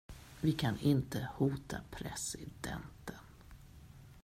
Vi 0.41 0.51
kan 0.51 0.79
inte 0.79 1.27
hota 1.37 1.77
presidenten. 1.91 3.17